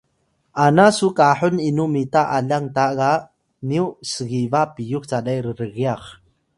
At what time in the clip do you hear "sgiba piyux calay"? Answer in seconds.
4.11-5.39